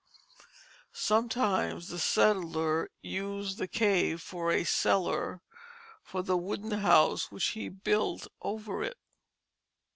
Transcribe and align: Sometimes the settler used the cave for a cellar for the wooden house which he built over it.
Sometimes 0.93 1.89
the 1.89 1.99
settler 1.99 2.89
used 3.03 3.59
the 3.59 3.67
cave 3.67 4.19
for 4.19 4.51
a 4.51 4.63
cellar 4.63 5.41
for 6.01 6.23
the 6.23 6.35
wooden 6.37 6.71
house 6.71 7.31
which 7.31 7.49
he 7.49 7.69
built 7.69 8.27
over 8.41 8.81
it. 8.83 8.97